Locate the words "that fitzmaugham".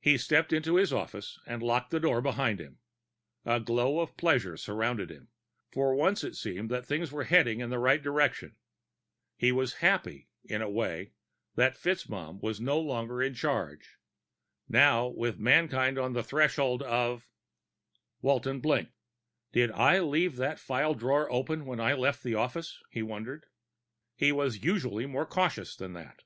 11.54-12.40